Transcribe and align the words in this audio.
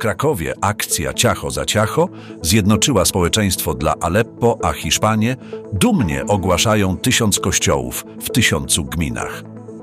Krakowie 0.00 0.54
akcja 0.60 1.14
Ciacho 1.14 1.50
za 1.50 1.64
Ciacho 1.64 2.08
zjednoczyła 2.42 3.04
społeczeństwo 3.04 3.74
dla 3.74 3.94
Aleppo, 4.00 4.58
a 4.62 4.72
Hiszpanie 4.72 5.36
dumnie 5.72 6.26
ogłaszają 6.26 6.96
tysiąc 6.96 7.40
kościołów 7.40 8.04
w 8.20 8.30
tysiącu 8.30 8.84
gminach. 8.84 9.42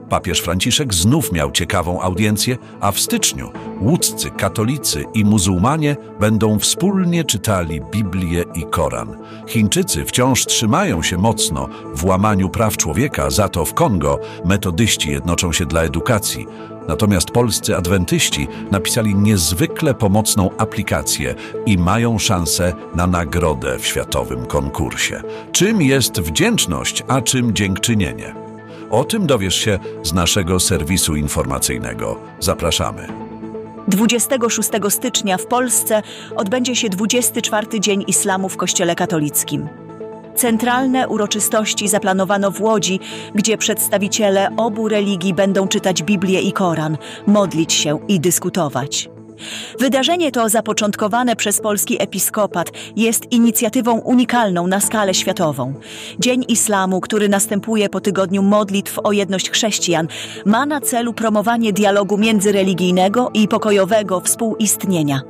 Papież 0.10 0.40
Franciszek 0.42 0.94
znów 0.94 1.32
miał 1.32 1.52
ciekawą 1.52 2.02
audiencję, 2.02 2.58
a 2.80 2.92
w 2.92 3.00
styczniu 3.00 3.52
łódzcy 3.82 4.30
katolicy 4.30 5.06
i 5.14 5.26
muzułmanie 5.26 5.96
będą 6.20 6.60
wspólnie 6.60 7.24
czytali 7.24 7.82
Biblię 7.92 8.44
i 8.56 8.64
Koran. 8.64 9.18
Chińczycy 9.48 10.06
wciąż 10.06 10.46
trzymają 10.46 11.04
się 11.04 11.18
mocno 11.18 11.68
w 11.96 12.06
łamaniu 12.06 12.50
praw 12.50 12.78
człowieka, 12.78 13.30
za 13.30 13.50
to 13.50 13.66
w 13.66 13.74
Kongo 13.74 14.20
metodyści 14.46 15.12
jednoczą 15.12 15.54
się 15.54 15.66
dla 15.66 15.82
edukacji. 15.82 16.48
Natomiast 16.88 17.32
polscy 17.32 17.78
adwentyści 17.78 18.48
napisali 18.72 19.16
niezwykle 19.16 19.94
pomocną 19.94 20.50
aplikację 20.58 21.36
i 21.66 21.78
mają 21.78 22.20
szansę 22.20 22.74
na 22.96 23.08
nagrodę 23.08 23.80
w 23.80 23.86
światowym 23.86 24.46
konkursie. 24.46 25.22
Czym 25.52 25.82
jest 25.82 26.22
wdzięczność, 26.22 27.04
a 27.08 27.22
czym 27.22 27.56
dziękczynienie? 27.56 28.36
O 28.90 29.04
tym 29.04 29.28
dowiesz 29.28 29.56
się 29.56 29.80
z 30.04 30.14
naszego 30.14 30.60
serwisu 30.60 31.16
informacyjnego. 31.16 32.20
Zapraszamy. 32.40 33.08
26 33.88 34.70
stycznia 34.90 35.38
w 35.38 35.46
Polsce 35.46 36.02
odbędzie 36.36 36.76
się 36.76 36.90
24 36.90 37.80
Dzień 37.80 38.04
Islamu 38.08 38.50
w 38.50 38.58
Kościele 38.58 38.96
Katolickim. 38.96 39.87
Centralne 40.38 41.08
uroczystości 41.08 41.88
zaplanowano 41.88 42.52
w 42.52 42.62
Łodzi, 42.62 43.00
gdzie 43.36 43.58
przedstawiciele 43.58 44.50
obu 44.58 44.88
religii 44.88 45.34
będą 45.34 45.68
czytać 45.68 46.04
Biblię 46.04 46.42
i 46.42 46.52
Koran, 46.52 46.98
modlić 47.28 47.74
się 47.74 48.00
i 48.08 48.20
dyskutować. 48.20 49.10
Wydarzenie 49.80 50.32
to 50.32 50.50
zapoczątkowane 50.50 51.36
przez 51.36 51.62
polski 51.62 52.02
episkopat 52.02 52.72
jest 52.96 53.32
inicjatywą 53.32 54.00
unikalną 54.00 54.68
na 54.68 54.80
skalę 54.80 55.14
światową. 55.14 55.74
Dzień 56.20 56.46
Islamu, 56.48 57.02
który 57.02 57.30
następuje 57.30 57.90
po 57.90 58.02
tygodniu 58.02 58.44
modlitw 58.44 59.00
o 59.04 59.12
jedność 59.12 59.50
chrześcijan, 59.50 60.08
ma 60.46 60.66
na 60.66 60.82
celu 60.82 61.14
promowanie 61.14 61.74
dialogu 61.74 62.18
międzyreligijnego 62.18 63.30
i 63.34 63.48
pokojowego 63.48 64.20
współistnienia. 64.20 65.22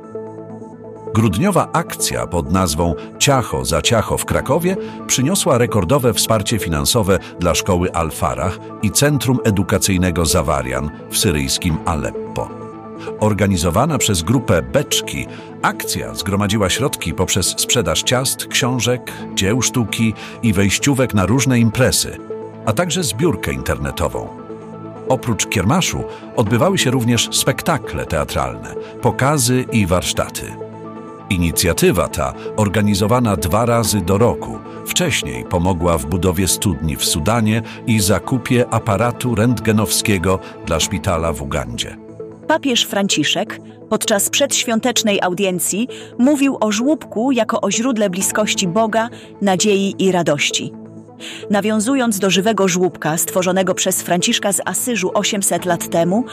Grudniowa 1.14 1.68
akcja 1.72 2.26
pod 2.26 2.52
nazwą 2.52 2.94
Ciacho 3.18 3.64
za 3.64 3.82
Ciacho 3.82 4.18
w 4.18 4.24
Krakowie 4.24 4.76
przyniosła 5.06 5.58
rekordowe 5.58 6.14
wsparcie 6.14 6.58
finansowe 6.58 7.18
dla 7.40 7.54
szkoły 7.54 7.92
Al-Farah 7.92 8.58
i 8.82 8.90
Centrum 8.90 9.38
Edukacyjnego 9.44 10.26
Zawarian 10.26 10.90
w 11.10 11.18
syryjskim 11.18 11.76
Aleppo. 11.84 12.48
Organizowana 13.20 13.98
przez 13.98 14.22
grupę 14.22 14.62
Beczki, 14.62 15.26
akcja 15.62 16.14
zgromadziła 16.14 16.70
środki 16.70 17.14
poprzez 17.14 17.46
sprzedaż 17.46 18.02
ciast, 18.02 18.46
książek, 18.46 19.12
dzieł 19.34 19.62
sztuki 19.62 20.14
i 20.42 20.52
wejściówek 20.52 21.14
na 21.14 21.26
różne 21.26 21.58
imprezy, 21.58 22.18
a 22.66 22.72
także 22.72 23.02
zbiórkę 23.02 23.52
internetową. 23.52 24.28
Oprócz 25.08 25.46
kiermaszu 25.46 26.04
odbywały 26.36 26.78
się 26.78 26.90
również 26.90 27.28
spektakle 27.32 28.06
teatralne, 28.06 28.74
pokazy 29.02 29.64
i 29.72 29.86
warsztaty. 29.86 30.67
Inicjatywa 31.30 32.08
ta, 32.08 32.34
organizowana 32.56 33.36
dwa 33.36 33.66
razy 33.66 34.00
do 34.00 34.18
roku, 34.18 34.58
wcześniej 34.86 35.44
pomogła 35.44 35.98
w 35.98 36.06
budowie 36.06 36.48
studni 36.48 36.96
w 36.96 37.04
Sudanie 37.04 37.62
i 37.86 38.00
zakupie 38.00 38.68
aparatu 38.70 39.34
rentgenowskiego 39.34 40.38
dla 40.66 40.80
szpitala 40.80 41.32
w 41.32 41.42
Ugandzie. 41.42 41.96
Papież 42.46 42.84
Franciszek 42.84 43.60
podczas 43.88 44.30
przedświątecznej 44.30 45.20
audiencji 45.22 45.88
mówił 46.18 46.56
o 46.60 46.72
żłóbku 46.72 47.32
jako 47.32 47.60
o 47.60 47.70
źródle 47.70 48.10
bliskości 48.10 48.68
Boga, 48.68 49.08
nadziei 49.42 49.94
i 49.98 50.12
radości. 50.12 50.72
Nawiązując 51.50 52.18
do 52.18 52.30
żywego 52.30 52.68
żłóbka 52.68 53.16
stworzonego 53.16 53.74
przez 53.74 54.02
Franciszka 54.02 54.52
z 54.52 54.60
Asyżu 54.64 55.10
800 55.14 55.64
lat 55.64 55.90
temu, 55.90 56.24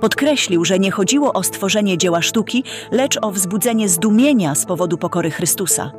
podkreślił, 0.00 0.64
że 0.64 0.78
nie 0.78 0.90
chodziło 0.90 1.32
o 1.32 1.42
stworzenie 1.42 1.98
dzieła 1.98 2.22
sztuki, 2.22 2.64
lecz 2.90 3.18
o 3.22 3.30
wzbudzenie 3.30 3.88
zdumienia 3.88 4.54
z 4.54 4.66
powodu 4.66 4.98
pokory 4.98 5.30
Chrystusa. 5.30 5.92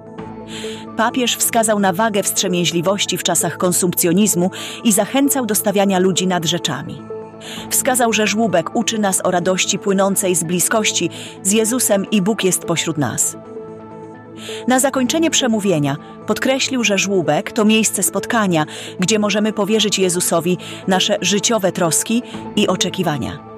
Papież 0.97 1.35
wskazał 1.35 1.79
na 1.79 1.93
wagę 1.93 2.23
wstrzemięźliwości 2.23 3.17
w 3.17 3.23
czasach 3.23 3.57
konsumpcjonizmu 3.57 4.51
i 4.83 4.91
zachęcał 4.91 5.45
do 5.45 5.55
stawiania 5.55 5.99
ludzi 5.99 6.27
nad 6.27 6.45
rzeczami. 6.45 7.01
Wskazał, 7.69 8.13
że 8.13 8.27
żłóbek 8.27 8.75
uczy 8.75 8.99
nas 8.99 9.25
o 9.25 9.31
radości 9.31 9.79
płynącej 9.79 10.35
z 10.35 10.43
bliskości 10.43 11.09
z 11.43 11.51
Jezusem 11.51 12.09
i 12.11 12.21
Bóg 12.21 12.43
jest 12.43 12.65
pośród 12.65 12.97
nas. 12.97 13.37
Na 14.67 14.79
zakończenie 14.79 15.31
przemówienia 15.31 15.95
podkreślił, 16.27 16.83
że 16.83 16.97
żłóbek 16.97 17.51
to 17.51 17.65
miejsce 17.65 18.03
spotkania, 18.03 18.65
gdzie 18.99 19.19
możemy 19.19 19.53
powierzyć 19.53 19.99
Jezusowi 19.99 20.57
nasze 20.87 21.17
życiowe 21.21 21.71
troski 21.71 22.23
i 22.55 22.67
oczekiwania. 22.67 23.49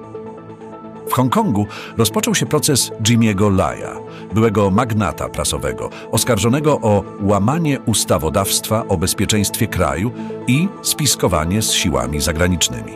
W 1.08 1.12
Hongkongu 1.14 1.66
rozpoczął 1.96 2.34
się 2.34 2.46
proces 2.46 2.90
Jimmy'ego 3.02 3.56
Laya, 3.56 3.98
byłego 4.34 4.70
magnata 4.70 5.28
prasowego, 5.28 5.90
oskarżonego 6.10 6.80
o 6.80 7.04
łamanie 7.20 7.80
ustawodawstwa 7.80 8.84
o 8.88 8.96
bezpieczeństwie 8.96 9.66
kraju 9.66 10.10
i 10.46 10.68
spiskowanie 10.82 11.62
z 11.62 11.72
siłami 11.72 12.20
zagranicznymi. 12.20 12.92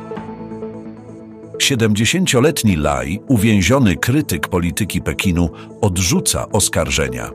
70-letni 1.59 2.77
Lai, 2.77 3.21
uwięziony 3.29 3.97
krytyk 3.97 4.49
polityki 4.49 5.01
Pekinu, 5.01 5.51
odrzuca 5.81 6.49
oskarżenia. 6.53 7.31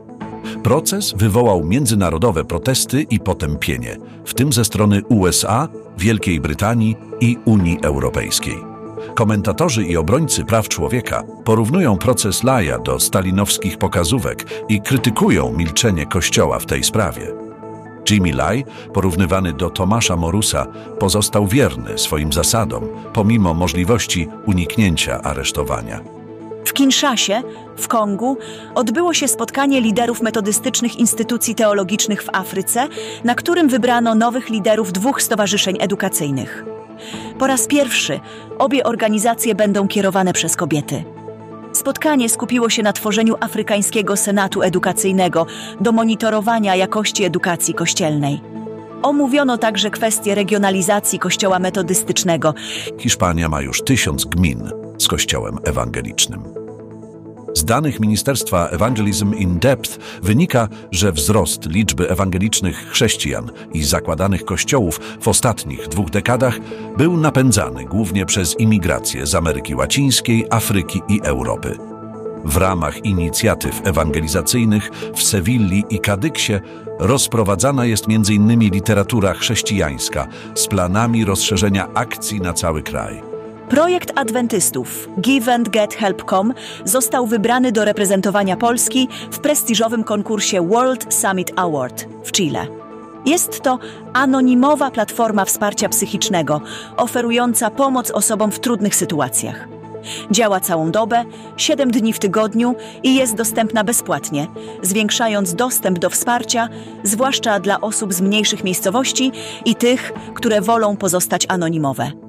Proces 0.62 1.14
wywołał 1.16 1.64
międzynarodowe 1.64 2.44
protesty 2.44 3.02
i 3.02 3.20
potępienie, 3.20 3.96
w 4.24 4.34
tym 4.34 4.52
ze 4.52 4.64
strony 4.64 5.02
USA, 5.08 5.68
Wielkiej 5.98 6.40
Brytanii 6.40 6.96
i 7.20 7.36
Unii 7.44 7.78
Europejskiej. 7.82 8.72
Komentatorzy 9.14 9.84
i 9.84 9.96
obrońcy 9.96 10.44
praw 10.44 10.68
człowieka 10.68 11.22
porównują 11.44 11.98
proces 11.98 12.44
Laja 12.44 12.78
do 12.78 13.00
stalinowskich 13.00 13.78
pokazówek 13.78 14.46
i 14.68 14.80
krytykują 14.80 15.52
milczenie 15.52 16.06
Kościoła 16.06 16.58
w 16.58 16.66
tej 16.66 16.84
sprawie. 16.84 17.32
Jimmy 18.10 18.32
Lai, 18.32 18.64
porównywany 18.94 19.52
do 19.52 19.70
Tomasza 19.70 20.16
Morusa, 20.16 20.66
pozostał 20.98 21.46
wierny 21.46 21.98
swoim 21.98 22.32
zasadom, 22.32 22.88
pomimo 23.12 23.54
możliwości 23.54 24.28
uniknięcia 24.46 25.22
aresztowania. 25.22 26.21
W 26.64 26.72
Kinszasie, 26.72 27.42
w 27.76 27.88
Kongu, 27.88 28.36
odbyło 28.74 29.14
się 29.14 29.28
spotkanie 29.28 29.80
liderów 29.80 30.22
metodystycznych 30.22 30.96
instytucji 30.96 31.54
teologicznych 31.54 32.22
w 32.22 32.28
Afryce, 32.32 32.88
na 33.24 33.34
którym 33.34 33.68
wybrano 33.68 34.14
nowych 34.14 34.48
liderów 34.48 34.92
dwóch 34.92 35.22
stowarzyszeń 35.22 35.76
edukacyjnych. 35.80 36.64
Po 37.38 37.46
raz 37.46 37.66
pierwszy 37.66 38.20
obie 38.58 38.84
organizacje 38.84 39.54
będą 39.54 39.88
kierowane 39.88 40.32
przez 40.32 40.56
kobiety. 40.56 41.04
Spotkanie 41.72 42.28
skupiło 42.28 42.70
się 42.70 42.82
na 42.82 42.92
tworzeniu 42.92 43.34
Afrykańskiego 43.40 44.16
Senatu 44.16 44.62
Edukacyjnego 44.62 45.46
do 45.80 45.92
monitorowania 45.92 46.76
jakości 46.76 47.24
edukacji 47.24 47.74
kościelnej. 47.74 48.40
Omówiono 49.02 49.58
także 49.58 49.90
kwestię 49.90 50.34
regionalizacji 50.34 51.18
kościoła 51.18 51.58
metodystycznego. 51.58 52.54
Hiszpania 52.98 53.48
ma 53.48 53.60
już 53.60 53.82
tysiąc 53.82 54.24
gmin 54.24 54.81
z 55.02 55.08
kościołem 55.08 55.58
ewangelicznym. 55.64 56.42
Z 57.54 57.64
danych 57.64 58.00
Ministerstwa 58.00 58.68
Evangelism 58.68 59.34
in 59.34 59.58
Depth 59.58 59.98
wynika, 60.22 60.68
że 60.90 61.12
wzrost 61.12 61.66
liczby 61.66 62.10
ewangelicznych 62.10 62.88
chrześcijan 62.90 63.50
i 63.72 63.84
zakładanych 63.84 64.44
kościołów 64.44 65.00
w 65.20 65.28
ostatnich 65.28 65.88
dwóch 65.88 66.10
dekadach 66.10 66.58
był 66.96 67.16
napędzany 67.16 67.84
głównie 67.84 68.26
przez 68.26 68.60
imigrację 68.60 69.26
z 69.26 69.34
Ameryki 69.34 69.74
Łacińskiej, 69.74 70.46
Afryki 70.50 71.02
i 71.08 71.20
Europy. 71.22 71.78
W 72.44 72.56
ramach 72.56 73.04
inicjatyw 73.04 73.86
ewangelizacyjnych 73.86 74.90
w 75.14 75.22
Sewilli 75.22 75.84
i 75.90 75.98
Kadyksie 75.98 76.52
rozprowadzana 76.98 77.84
jest 77.84 78.04
m.in. 78.08 78.60
literatura 78.60 79.34
chrześcijańska 79.34 80.26
z 80.54 80.66
planami 80.66 81.24
rozszerzenia 81.24 81.88
akcji 81.94 82.40
na 82.40 82.52
cały 82.52 82.82
kraj. 82.82 83.31
Projekt 83.72 84.12
adwentystów 84.14 85.08
Give 85.20 85.48
and 85.48 85.68
Get 85.68 85.94
Help.com 85.94 86.54
został 86.84 87.26
wybrany 87.26 87.72
do 87.72 87.84
reprezentowania 87.84 88.56
Polski 88.56 89.08
w 89.30 89.38
prestiżowym 89.38 90.04
konkursie 90.04 90.68
World 90.68 91.14
Summit 91.14 91.52
Award 91.56 92.06
w 92.24 92.32
Chile. 92.32 92.66
Jest 93.26 93.60
to 93.60 93.78
anonimowa 94.12 94.90
platforma 94.90 95.44
wsparcia 95.44 95.88
psychicznego, 95.88 96.60
oferująca 96.96 97.70
pomoc 97.70 98.10
osobom 98.10 98.52
w 98.52 98.60
trudnych 98.60 98.94
sytuacjach. 98.94 99.68
Działa 100.30 100.60
całą 100.60 100.90
dobę, 100.90 101.24
7 101.56 101.90
dni 101.90 102.12
w 102.12 102.18
tygodniu 102.18 102.74
i 103.02 103.14
jest 103.14 103.34
dostępna 103.34 103.84
bezpłatnie, 103.84 104.46
zwiększając 104.82 105.54
dostęp 105.54 105.98
do 105.98 106.10
wsparcia, 106.10 106.68
zwłaszcza 107.02 107.60
dla 107.60 107.80
osób 107.80 108.14
z 108.14 108.20
mniejszych 108.20 108.64
miejscowości 108.64 109.32
i 109.64 109.74
tych, 109.74 110.12
które 110.34 110.60
wolą 110.60 110.96
pozostać 110.96 111.46
anonimowe. 111.48 112.21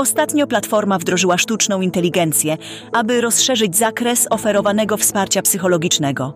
Ostatnio 0.00 0.46
platforma 0.46 0.98
wdrożyła 0.98 1.38
sztuczną 1.38 1.80
inteligencję, 1.80 2.56
aby 2.92 3.20
rozszerzyć 3.20 3.76
zakres 3.76 4.26
oferowanego 4.30 4.96
wsparcia 4.96 5.42
psychologicznego. 5.42 6.34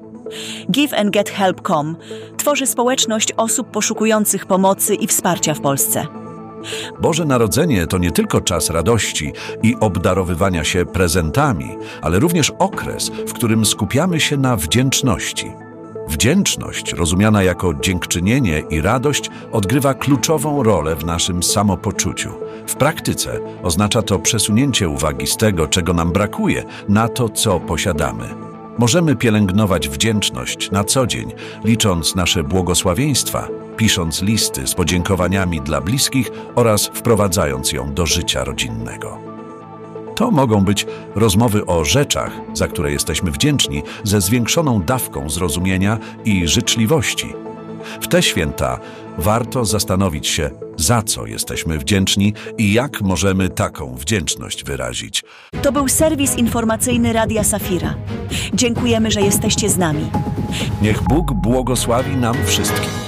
GiveAndGetHelp.com 0.71 1.97
tworzy 2.37 2.67
społeczność 2.67 3.33
osób 3.37 3.71
poszukujących 3.71 4.47
pomocy 4.47 4.95
i 4.95 5.07
wsparcia 5.07 5.55
w 5.55 5.61
Polsce. 5.61 6.07
Boże 7.01 7.25
Narodzenie 7.25 7.87
to 7.87 7.99
nie 7.99 8.11
tylko 8.11 8.41
czas 8.41 8.71
radości 8.71 9.33
i 9.63 9.77
obdarowywania 9.81 10.65
się 10.65 10.87
prezentami, 10.87 11.77
ale 12.03 12.19
również 12.19 12.53
okres, 12.59 13.11
w 13.27 13.33
którym 13.33 13.65
skupiamy 13.65 14.21
się 14.21 14.37
na 14.37 14.57
wdzięczności. 14.57 15.64
Wdzięczność, 16.09 16.93
rozumiana 16.93 17.43
jako 17.43 17.75
dziękczynienie 17.75 18.62
i 18.71 18.81
radość, 18.81 19.31
odgrywa 19.53 19.95
kluczową 19.95 20.62
rolę 20.62 20.97
w 20.97 21.05
naszym 21.05 21.43
samopoczuciu. 21.43 22.31
W 22.67 22.75
praktyce 22.75 23.39
oznacza 23.62 24.03
to 24.03 24.19
przesunięcie 24.19 24.89
uwagi 24.89 25.27
z 25.27 25.37
tego, 25.37 25.67
czego 25.67 25.93
nam 25.93 26.12
brakuje, 26.12 26.65
na 26.89 27.09
to, 27.09 27.29
co 27.29 27.61
posiadamy. 27.61 28.35
Możemy 28.79 29.17
pielęgnować 29.17 29.89
wdzięczność 29.89 30.71
na 30.71 30.85
co 30.85 31.06
dzień, 31.06 31.33
licząc 31.65 32.15
nasze 32.15 32.43
błogosławieństwa, 32.43 33.49
pisząc 33.77 34.23
listy 34.23 34.67
z 34.67 34.75
podziękowaniami 34.75 35.61
dla 35.61 35.81
bliskich 35.81 36.31
oraz 36.55 36.87
wprowadzając 36.87 37.73
ją 37.73 37.95
do 37.95 38.06
życia 38.06 38.45
rodzinnego. 38.45 39.34
To 40.15 40.31
mogą 40.31 40.65
być 40.65 40.87
rozmowy 41.15 41.67
o 41.67 41.85
rzeczach, 41.85 42.33
za 42.53 42.69
które 42.69 42.93
jesteśmy 42.93 43.31
wdzięczni, 43.31 43.83
ze 44.05 44.21
zwiększoną 44.21 44.83
dawką 44.83 45.31
zrozumienia 45.31 45.99
i 46.25 46.49
życzliwości. 46.49 47.35
W 48.01 48.09
te 48.09 48.23
święta 48.23 48.79
warto 49.19 49.65
zastanowić 49.65 50.27
się, 50.27 50.51
za 50.77 51.03
co 51.03 51.27
jesteśmy 51.27 51.79
wdzięczni 51.79 52.35
i 52.59 52.73
jak 52.73 53.03
możemy 53.03 53.49
taką 53.49 53.95
wdzięczność 53.95 54.65
wyrazić. 54.65 55.25
To 55.63 55.73
był 55.73 55.89
serwis 55.89 56.37
informacyjny 56.37 57.13
Radia 57.13 57.45
Safira. 57.45 57.95
Dziękujemy, 58.55 59.11
że 59.11 59.23
jesteście 59.23 59.71
z 59.71 59.77
nami. 59.77 60.11
Niech 60.83 61.03
Bóg 61.03 61.33
błogosławi 61.33 62.17
nam 62.17 62.37
wszystkim. 62.45 63.04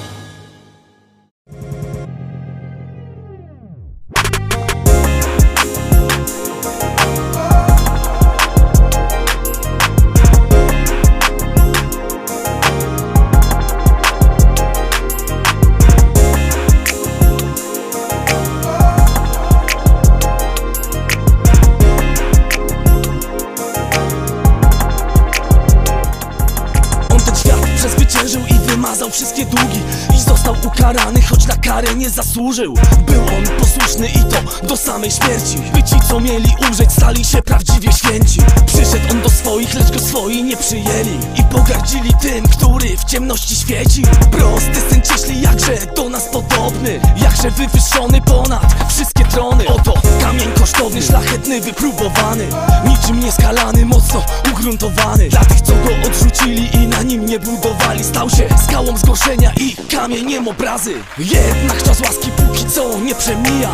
Ukarany, 30.77 31.23
choć 31.23 31.47
na 31.47 31.57
karę 31.57 31.95
nie 31.95 32.11
zasłużył. 32.11 32.75
Był 33.07 33.21
on 33.23 33.45
posłuszny 33.59 34.09
i 34.09 34.25
to 34.25 34.67
do 34.67 34.77
samej 34.77 35.11
śmierci. 35.11 35.57
By 35.73 35.83
ci 35.83 35.97
co 36.09 36.21
mieli 36.21 36.55
umrzeć 36.69 36.93
stali 36.93 37.25
się 37.25 37.43
prawdziwie 37.43 37.93
święci. 37.93 38.41
Przyszedł 38.67 39.11
on 39.11 39.23
do 39.23 39.31
swoich, 39.31 39.75
lecz 39.75 39.91
go 39.93 39.99
swoi 39.99 40.43
nie 40.43 40.57
przyjęli. 40.57 41.19
I 41.37 41.43
pogardzili 41.97 42.15
tym, 42.21 42.49
który 42.49 42.97
w 42.97 43.05
ciemności 43.05 43.57
świeci. 43.57 44.03
Prosty 44.31 44.81
syn 44.91 45.03
cieśli 45.03 45.43
jakże 45.43 45.77
do 45.97 46.09
nas 46.09 46.29
podobny. 46.29 47.01
Jakże 47.17 47.51
wywyższony 47.51 48.21
ponad 48.21 48.75
wszystkie 48.89 49.25
trony. 49.25 49.67
Oto 49.67 49.95
kamień 50.21 50.53
kosztowny, 50.59 51.03
szlachetny, 51.03 51.61
wypróbowany. 51.61 52.47
Niczym 52.85 53.21
nieskalany, 53.21 53.87
mocno 53.87 54.25
ugruntowany. 54.53 55.29
Dla 55.29 55.45
tych 55.45 55.61
co 55.61 55.73
go 55.73 56.07
odrzucili 56.07 56.77
i 56.77 56.87
na 56.87 57.03
nim 57.03 57.27
nie 57.27 57.39
budowali 57.39 58.05
Stał 58.05 58.31
się 58.31 58.49
skałą 58.69 58.97
zgorszenia 58.99 59.53
i 59.61 59.77
kamieniem 59.91 60.49
obrazy. 60.49 60.95
Jednak 61.19 61.83
czas 61.83 62.01
łaski 62.01 62.31
póki 62.31 62.67
co 62.67 62.99
nie 62.99 63.15
przemija 63.15 63.71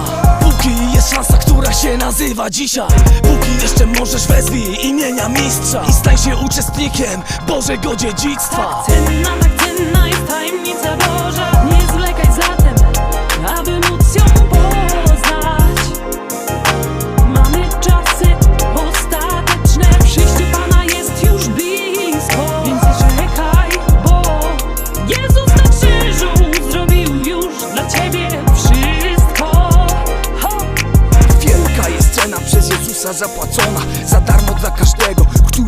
Póki 0.62 0.94
jest 0.94 1.10
szansa, 1.10 1.38
która 1.38 1.72
się 1.72 1.96
nazywa 1.96 2.50
dzisiaj. 2.50 2.88
Póki 3.22 3.62
jeszcze 3.62 3.86
możesz 3.86 4.26
wezwij 4.26 4.86
imienia 4.86 5.28
mistrza. 5.28 5.84
I 5.88 5.92
stań 5.92 6.18
się 6.18 6.36
uczestnikiem 6.36 7.22
Bożego 7.46 7.96
dziedzictwa. 7.96 8.84
Cenna, 8.86 9.30
tak 9.40 9.50
cenna 9.56 10.08
jest 10.08 10.26
tajemnica 10.28 10.96
Boża 10.96 11.21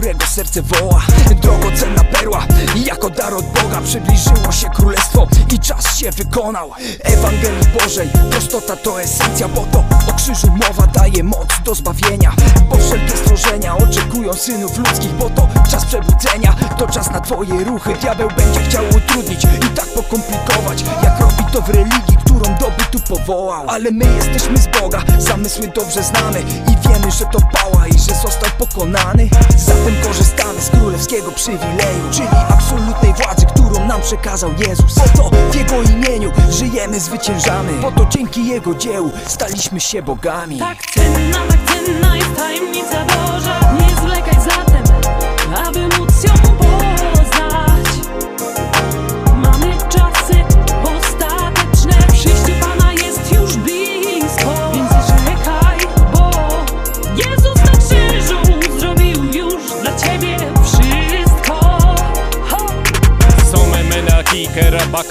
którego 0.04 0.26
serce 0.26 0.62
woła. 0.62 1.02
Drogocenna 1.42 2.04
perła, 2.04 2.46
jako 2.76 3.10
dar 3.10 3.34
od 3.34 3.44
Boga 3.44 3.80
Przybliżyło 3.84 4.52
się 4.52 4.70
królestwo 4.70 5.26
i 5.52 5.58
czas 5.58 5.96
się 5.96 6.10
wykonał. 6.10 6.70
Ewangelii 7.02 7.66
Bożej, 7.78 8.08
prostota 8.30 8.76
to 8.76 9.02
esencja 9.02 9.48
Bo 9.48 9.66
to 9.72 9.84
o 10.10 10.14
krzyżu 10.14 10.46
mowa 10.46 10.86
daje 10.86 11.24
moc 11.24 11.48
do 11.64 11.74
zbawienia. 11.74 12.32
Bo 12.70 12.76
wszelkie 12.76 13.16
stworzenia 13.16 13.76
oczekują 13.76 14.34
synów 14.34 14.78
ludzkich 14.78 15.12
Bo 15.12 15.30
to 15.30 15.48
czas 15.70 15.84
przebudzenia, 15.84 16.56
to 16.78 16.86
czas 16.86 17.10
na 17.10 17.20
twoje 17.20 17.64
ruchy. 17.64 17.94
Diabeł 18.00 18.28
będzie 18.36 18.60
chciał 18.60 18.84
utrudnić 18.88 19.44
i 19.44 19.68
tak 19.76 19.86
pokomplikować 19.86 20.84
Jak 21.02 21.20
robi 21.20 21.52
to 21.52 21.62
w 21.62 21.68
religii, 21.68 22.16
którą 22.24 22.40
do 22.40 22.70
bytu 22.78 22.98
powołał. 23.08 23.64
Ale 23.68 23.90
my 23.90 24.04
jesteśmy 24.16 24.58
z 24.58 24.66
Boga, 24.80 25.02
zamysły 25.18 25.68
dobrze 25.68 26.02
znamy 26.02 26.40
I 26.40 26.88
wiemy, 26.88 27.10
że 27.10 27.24
to 27.24 27.38
pała 27.52 27.86
i 27.86 27.98
że 27.98 28.14
został 28.14 28.50
pokonany. 28.58 29.28
Zatem 29.56 29.93
korzystamy 30.02 30.60
z 30.60 30.70
królewskiego 30.70 31.32
przywileju 31.32 32.10
Czyli 32.12 32.28
absolutnej 32.48 33.12
władzy, 33.12 33.46
którą 33.46 33.86
nam 33.86 34.00
przekazał 34.00 34.50
Jezus. 34.68 34.94
Po 34.94 35.08
to 35.08 35.30
w 35.50 35.54
Jego 35.54 35.82
imieniu 35.82 36.32
żyjemy, 36.50 37.00
zwyciężamy. 37.00 37.72
Po 37.82 37.92
to 37.92 38.06
dzięki 38.10 38.46
Jego 38.46 38.74
dziełu 38.74 39.12
staliśmy 39.26 39.80
się 39.80 40.02
bogami. 40.02 40.58
Tak 40.58 40.78
cenna, 40.86 41.38
tak 41.48 41.58
cenna 41.66 42.16
jest 42.16 42.36
tajemnica 42.36 43.04
Boża 43.04 43.63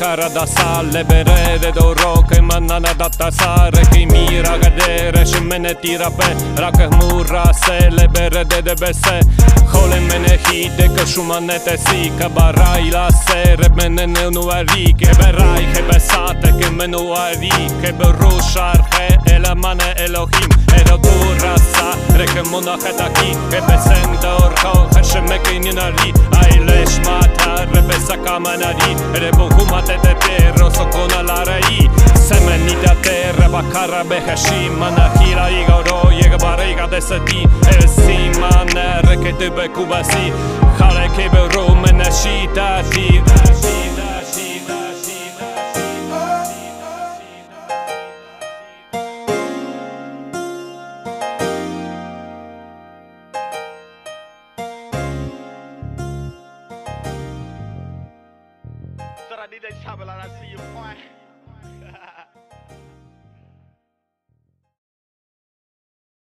cara 0.03 0.27
da 0.33 0.45
sale 0.45 1.03
Bere 1.07 1.57
de 1.60 1.72
doro 1.74 2.24
că 2.27 2.41
manana 2.41 2.93
data 2.98 3.29
sare 3.29 3.81
Că 3.91 3.98
mira 4.12 4.57
gadere 4.62 5.24
și 5.25 5.43
mene 5.50 5.74
tira 5.81 6.10
pe 6.17 6.36
Racă 6.55 6.88
mura 7.00 7.50
sele 7.53 8.07
bere 8.12 8.43
de 8.48 8.60
DBS 8.67 9.03
Hole 9.72 10.00
mene 10.10 10.39
hide 10.43 10.91
că 10.95 11.03
șumane 11.05 11.57
te 11.65 11.75
si 11.86 12.12
Că 12.17 12.27
barai 12.33 12.89
la 12.91 13.07
sere 13.25 13.67
mene 13.75 14.05
nu 14.31 14.48
aric 14.48 15.00
E 15.00 15.10
berai, 15.17 15.65
că 15.74 15.81
besate 15.88 16.55
că 16.60 16.69
menu 16.69 17.13
aric 17.27 17.81
Că 17.81 17.93
berușar, 17.98 18.88
că 18.89 19.12
el 19.25 19.45
amane 19.45 19.93
elohim 19.97 20.49
Ero 20.75 20.97
du 20.97 21.09
raza, 21.41 21.95
rekem 22.17 22.47
mona 22.51 22.77
hetaki 22.77 23.31
Epesen 23.57 24.21
da 24.21 24.35
orko, 24.37 24.89
hasem 24.95 25.31
eke 25.31 25.55
inunari 25.55 26.13
Aile 26.41 26.85
shmata, 26.85 27.65
rebe 27.73 27.93
sakamanari 28.07 28.95
Ere 29.15 29.31
bohu 29.31 29.65
matete 29.71 30.15
perro, 30.21 30.69
sokona 30.69 31.21
larai 31.23 31.89
Semen 32.15 32.65
nidate, 32.65 33.33
reba 33.39 33.63
karra 33.71 34.03
Manahira 34.03 34.77
Mana 34.79 35.09
hira 35.19 35.49
igoro, 35.51 36.11
yega 36.11 36.37
bare 36.37 36.71
iga 36.71 36.87
deseti 36.87 37.43
El 37.67 37.87
si 37.87 38.39
mane, 38.39 39.69
kubasi 39.73 40.33
Hale 40.79 41.09
kebe 41.15 41.47
rumene 41.53 42.09
shita 42.11 42.83
fi 42.89 43.72
I 60.23 60.29
see 60.39 60.51
your 60.51 60.59
point. 60.73 61.12